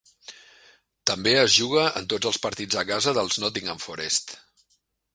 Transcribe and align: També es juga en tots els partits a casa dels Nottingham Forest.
També 1.11 1.33
es 1.41 1.57
juga 1.59 1.85
en 2.01 2.09
tots 2.15 2.31
els 2.31 2.41
partits 2.49 2.81
a 2.83 2.87
casa 2.95 3.17
dels 3.21 3.41
Nottingham 3.45 3.87
Forest. 3.89 4.39